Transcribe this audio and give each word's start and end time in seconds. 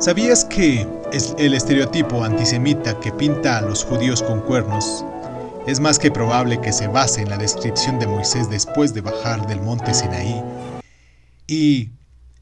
¿Sabías 0.00 0.44
que 0.44 0.86
el 1.38 1.54
estereotipo 1.54 2.22
antisemita 2.22 3.00
que 3.00 3.10
pinta 3.10 3.58
a 3.58 3.62
los 3.62 3.82
judíos 3.82 4.22
con 4.22 4.40
cuernos 4.40 5.04
es 5.66 5.80
más 5.80 5.98
que 5.98 6.12
probable 6.12 6.60
que 6.60 6.72
se 6.72 6.86
base 6.86 7.22
en 7.22 7.30
la 7.30 7.36
descripción 7.36 7.98
de 7.98 8.06
Moisés 8.06 8.48
después 8.48 8.94
de 8.94 9.00
bajar 9.00 9.48
del 9.48 9.60
monte 9.60 9.92
Sinaí 9.92 10.40
y 11.48 11.90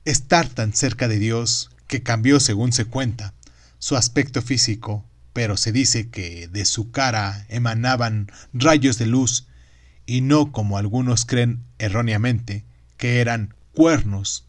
estar 0.04 0.46
tan 0.50 0.74
cerca 0.74 1.08
de 1.08 1.19
Dios 1.19 1.71
que 1.87 2.03
cambió, 2.03 2.40
según 2.40 2.74
se 2.74 2.85
cuenta, 2.85 3.33
su 3.79 3.97
aspecto 3.97 4.43
físico, 4.43 5.07
pero 5.33 5.57
se 5.57 5.73
dice 5.73 6.11
que 6.11 6.49
de 6.49 6.67
su 6.67 6.91
cara 6.91 7.47
emanaban 7.49 8.31
rayos 8.53 8.99
de 8.99 9.07
luz 9.07 9.47
y 10.04 10.21
no 10.21 10.53
como 10.53 10.77
algunos 10.77 11.25
creen 11.25 11.65
erróneamente 11.79 12.67
que 12.99 13.23
eran 13.23 13.54
cuernos 13.73 14.45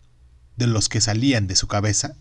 de 0.57 0.67
los 0.67 0.89
que 0.89 0.99
salían 0.99 1.47
de 1.47 1.55
su 1.55 1.67
cabeza? 1.69 2.17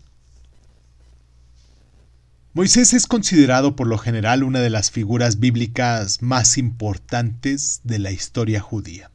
Moisés 2.57 2.93
es 2.93 3.05
considerado 3.05 3.75
por 3.75 3.85
lo 3.85 3.99
general 3.99 4.41
una 4.41 4.59
de 4.61 4.71
las 4.71 4.89
figuras 4.89 5.39
bíblicas 5.39 6.23
más 6.23 6.57
importantes 6.57 7.81
de 7.83 7.99
la 7.99 8.09
historia 8.09 8.61
judía. 8.61 9.11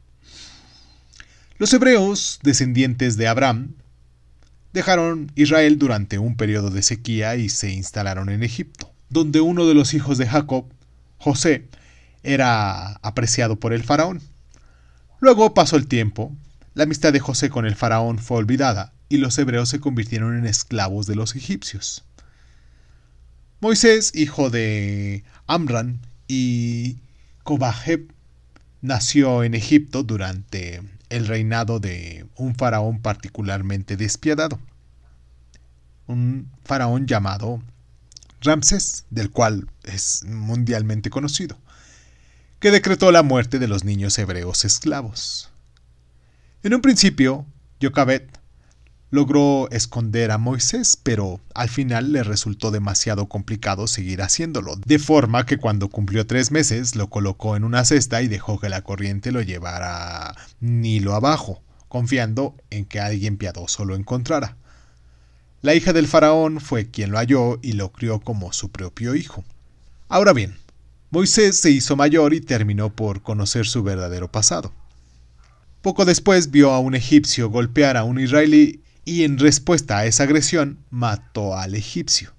Los 1.57 1.73
hebreos, 1.73 2.39
descendientes 2.41 3.17
de 3.17 3.27
Abraham, 3.27 3.75
dejaron 4.71 5.29
Israel 5.35 5.77
durante 5.77 6.19
un 6.19 6.37
periodo 6.37 6.69
de 6.69 6.83
sequía 6.83 7.35
y 7.35 7.49
se 7.49 7.69
instalaron 7.69 8.29
en 8.29 8.43
Egipto, 8.43 8.93
donde 9.09 9.41
uno 9.41 9.67
de 9.67 9.73
los 9.73 9.93
hijos 9.93 10.17
de 10.17 10.25
Jacob, 10.25 10.71
José, 11.17 11.67
era 12.23 12.93
apreciado 13.01 13.59
por 13.59 13.73
el 13.73 13.83
faraón. 13.83 14.21
Luego 15.19 15.53
pasó 15.53 15.75
el 15.75 15.87
tiempo, 15.87 16.33
la 16.75 16.83
amistad 16.83 17.11
de 17.11 17.19
José 17.19 17.49
con 17.49 17.65
el 17.65 17.75
faraón 17.75 18.19
fue 18.19 18.37
olvidada 18.37 18.93
y 19.09 19.17
los 19.17 19.37
hebreos 19.37 19.67
se 19.67 19.81
convirtieron 19.81 20.37
en 20.37 20.45
esclavos 20.45 21.07
de 21.07 21.15
los 21.15 21.35
egipcios. 21.35 22.05
Moisés, 23.63 24.11
hijo 24.13 24.49
de 24.49 25.23
Amran 25.47 26.01
y 26.27 26.97
Cobajeb, 27.43 28.11
nació 28.81 29.45
en 29.45 29.53
Egipto 29.53 30.03
durante 30.03 30.83
el 31.07 31.27
reinado 31.27 31.79
de 31.79 32.25
un 32.35 32.55
faraón 32.55 33.01
particularmente 33.01 33.95
despiadado, 33.95 34.59
un 36.07 36.51
faraón 36.65 37.07
llamado 37.07 37.63
Ramsés, 38.41 39.05
del 39.11 39.31
cual 39.31 39.69
es 39.85 40.25
mundialmente 40.25 41.09
conocido, 41.09 41.57
que 42.59 42.69
decretó 42.69 43.13
la 43.13 43.23
muerte 43.23 43.59
de 43.59 43.69
los 43.69 43.85
niños 43.85 44.19
hebreos 44.19 44.65
esclavos. 44.65 45.51
En 46.63 46.73
un 46.73 46.81
principio, 46.81 47.45
Yocabet 47.79 48.42
logró 49.13 49.69
esconder 49.69 50.31
a 50.31 50.39
Moisés, 50.39 50.97
pero 51.03 51.39
al 51.53 51.69
final 51.69 52.13
le 52.13 52.23
resultó 52.23 52.71
demasiado 52.71 53.27
complicado 53.27 53.85
seguir 53.85 54.23
haciéndolo, 54.23 54.75
de 54.87 54.97
forma 54.97 55.45
que 55.45 55.59
cuando 55.59 55.87
cumplió 55.87 56.25
tres 56.25 56.49
meses 56.49 56.95
lo 56.95 57.11
colocó 57.11 57.55
en 57.55 57.63
una 57.63 57.85
cesta 57.85 58.23
y 58.23 58.27
dejó 58.27 58.59
que 58.59 58.69
la 58.69 58.81
corriente 58.81 59.31
lo 59.31 59.43
llevara 59.43 60.33
Nilo 60.61 61.13
abajo, 61.13 61.61
confiando 61.89 62.55
en 62.71 62.85
que 62.85 62.99
alguien 62.99 63.37
piadoso 63.37 63.85
lo 63.85 63.93
encontrara. 63.93 64.57
La 65.61 65.75
hija 65.75 65.93
del 65.93 66.07
faraón 66.07 66.59
fue 66.59 66.89
quien 66.89 67.11
lo 67.11 67.19
halló 67.19 67.59
y 67.61 67.73
lo 67.73 67.91
crió 67.91 68.19
como 68.19 68.51
su 68.51 68.71
propio 68.71 69.13
hijo. 69.13 69.43
Ahora 70.09 70.33
bien, 70.33 70.57
Moisés 71.11 71.59
se 71.59 71.69
hizo 71.69 71.95
mayor 71.95 72.33
y 72.33 72.41
terminó 72.41 72.89
por 72.89 73.21
conocer 73.21 73.67
su 73.67 73.83
verdadero 73.83 74.31
pasado. 74.31 74.73
Poco 75.83 76.03
después 76.05 76.49
vio 76.49 76.71
a 76.71 76.79
un 76.79 76.95
egipcio 76.95 77.51
golpear 77.51 77.95
a 77.95 78.05
un 78.05 78.19
israelí 78.19 78.82
y 79.05 79.23
en 79.23 79.37
respuesta 79.37 79.99
a 79.99 80.05
esa 80.05 80.23
agresión 80.23 80.79
mató 80.89 81.57
al 81.57 81.75
egipcio. 81.75 82.33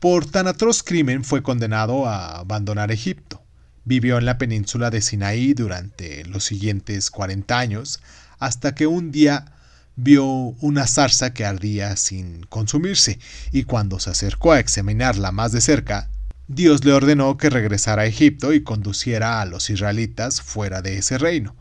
Por 0.00 0.26
tan 0.26 0.48
atroz 0.48 0.82
crimen 0.82 1.24
fue 1.24 1.42
condenado 1.42 2.06
a 2.06 2.38
abandonar 2.38 2.90
Egipto. 2.90 3.42
Vivió 3.84 4.18
en 4.18 4.24
la 4.24 4.38
península 4.38 4.90
de 4.90 5.00
Sinaí 5.00 5.54
durante 5.54 6.24
los 6.24 6.44
siguientes 6.44 7.10
40 7.10 7.58
años, 7.58 8.00
hasta 8.38 8.74
que 8.74 8.86
un 8.86 9.12
día 9.12 9.52
vio 9.94 10.24
una 10.26 10.86
zarza 10.86 11.32
que 11.32 11.44
ardía 11.44 11.96
sin 11.96 12.42
consumirse, 12.44 13.18
y 13.52 13.64
cuando 13.64 14.00
se 14.00 14.10
acercó 14.10 14.52
a 14.52 14.60
examinarla 14.60 15.30
más 15.30 15.52
de 15.52 15.60
cerca, 15.60 16.10
Dios 16.48 16.84
le 16.84 16.92
ordenó 16.92 17.36
que 17.36 17.50
regresara 17.50 18.02
a 18.02 18.06
Egipto 18.06 18.52
y 18.52 18.62
conduciera 18.62 19.40
a 19.40 19.46
los 19.46 19.70
israelitas 19.70 20.42
fuera 20.42 20.82
de 20.82 20.98
ese 20.98 21.18
reino. 21.18 21.54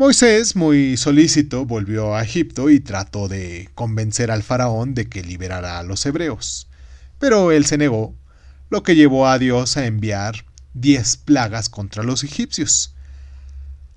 Moisés, 0.00 0.56
muy 0.56 0.96
solícito, 0.96 1.66
volvió 1.66 2.16
a 2.16 2.22
Egipto 2.22 2.70
y 2.70 2.80
trató 2.80 3.28
de 3.28 3.68
convencer 3.74 4.30
al 4.30 4.42
faraón 4.42 4.94
de 4.94 5.10
que 5.10 5.22
liberara 5.22 5.78
a 5.78 5.82
los 5.82 6.06
hebreos. 6.06 6.68
Pero 7.18 7.52
él 7.52 7.66
se 7.66 7.76
negó, 7.76 8.14
lo 8.70 8.82
que 8.82 8.96
llevó 8.96 9.28
a 9.28 9.38
Dios 9.38 9.76
a 9.76 9.84
enviar 9.84 10.46
diez 10.72 11.18
plagas 11.18 11.68
contra 11.68 12.02
los 12.02 12.24
egipcios. 12.24 12.94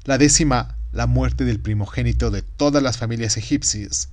La 0.03 0.17
décima, 0.17 0.75
la 0.91 1.07
muerte 1.07 1.45
del 1.45 1.61
primogénito 1.61 2.31
de 2.31 2.41
todas 2.41 2.83
las 2.83 2.97
familias 2.97 3.37
egipcias, 3.37 4.09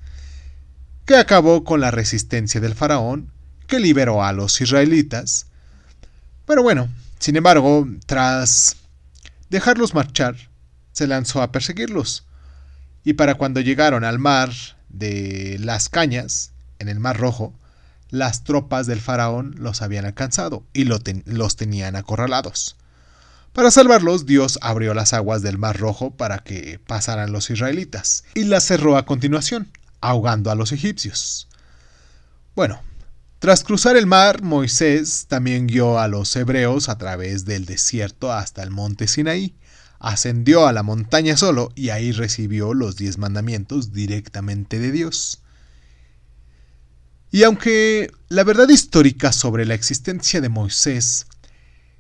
que 1.07 1.17
acabó 1.17 1.65
con 1.65 1.81
la 1.81 1.91
resistencia 1.91 2.61
del 2.61 2.77
faraón, 2.77 3.33
que 3.67 3.81
liberó 3.81 4.23
a 4.23 4.33
los 4.33 4.61
israelitas. 4.61 5.47
Pero 6.47 6.63
bueno, 6.63 6.89
sin 7.19 7.35
embargo, 7.35 7.89
tras 8.07 8.77
dejarlos 9.49 9.93
marchar, 9.93 10.50
se 11.01 11.07
lanzó 11.07 11.41
a 11.41 11.51
perseguirlos. 11.51 12.27
Y 13.05 13.15
para 13.15 13.37
cuando 13.37 13.61
llegaron 13.61 14.05
al 14.05 14.19
mar 14.19 14.51
de 14.91 15.57
las 15.59 15.89
cañas, 15.89 16.53
en 16.79 16.91
el 16.91 17.01
mar 17.01 17.17
rojo, 17.17 17.55
las 18.11 18.45
tropas 18.45 18.87
del 18.87 19.01
faraón 19.01 19.55
los 19.57 19.81
habían 19.81 20.05
alcanzado 20.05 20.63
y 20.75 20.85
los 20.85 21.57
tenían 21.57 21.97
acorralados. 21.97 22.77
Para 23.55 23.71
salvarlos, 23.71 24.27
Dios 24.27 24.59
abrió 24.61 24.93
las 24.93 25.15
aguas 25.15 25.41
del 25.41 25.57
mar 25.57 25.79
rojo 25.79 26.11
para 26.11 26.41
que 26.41 26.79
pasaran 26.87 27.33
los 27.33 27.49
israelitas 27.49 28.25
y 28.35 28.45
las 28.45 28.65
cerró 28.65 28.99
a 28.99 29.07
continuación, 29.07 29.73
ahogando 30.03 30.51
a 30.51 30.55
los 30.55 30.71
egipcios. 30.71 31.49
Bueno, 32.55 32.83
tras 33.39 33.65
cruzar 33.65 33.97
el 33.97 34.07
mar, 34.07 34.43
Moisés 34.43 35.25
también 35.29 35.67
guió 35.67 35.99
a 35.99 36.09
los 36.09 36.37
hebreos 36.37 36.91
a 36.91 36.99
través 36.99 37.47
del 37.47 37.65
desierto 37.65 38.31
hasta 38.31 38.63
el 38.63 38.71
monte 38.71 39.09
Sinaí, 39.09 39.55
ascendió 40.01 40.67
a 40.67 40.73
la 40.73 40.83
montaña 40.83 41.37
solo 41.37 41.71
y 41.77 41.91
ahí 41.91 42.11
recibió 42.11 42.75
los 42.75 42.97
diez 42.97 43.19
mandamientos 43.19 43.93
directamente 43.93 44.79
de 44.79 44.91
Dios. 44.91 45.43
Y 47.31 47.45
aunque 47.45 48.11
la 48.29 48.43
verdad 48.43 48.69
histórica 48.69 49.31
sobre 49.31 49.67
la 49.67 49.75
existencia 49.75 50.41
de 50.41 50.49
Moisés 50.49 51.27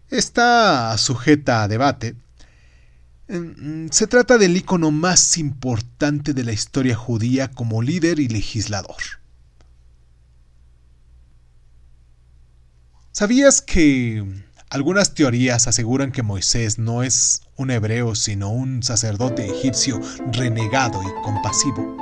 está 0.08 0.96
sujeta 0.98 1.62
a 1.62 1.68
debate, 1.68 2.16
mm, 3.28 3.88
se 3.90 4.06
trata 4.06 4.38
del 4.38 4.56
icono 4.56 4.90
más 4.90 5.36
importante 5.36 6.32
de 6.34 6.42
la 6.42 6.52
historia 6.52 6.96
judía 6.96 7.50
como 7.50 7.82
líder 7.82 8.18
y 8.18 8.28
legislador. 8.28 9.20
¿Sabías 13.12 13.60
que 13.60 14.24
algunas 14.70 15.14
teorías 15.14 15.66
aseguran 15.66 16.12
que 16.12 16.22
Moisés 16.22 16.78
no 16.78 17.02
es 17.02 17.42
un 17.56 17.72
hebreo, 17.72 18.14
sino 18.14 18.50
un 18.50 18.82
sacerdote 18.84 19.44
egipcio 19.46 20.00
renegado 20.32 21.02
y 21.02 21.22
compasivo. 21.24 21.96